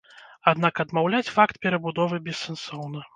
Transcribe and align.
Аднак 0.51 0.79
адмаўляць 0.83 1.33
факт 1.35 1.59
перабудовы 1.65 2.21
бессэнсоўна. 2.29 3.05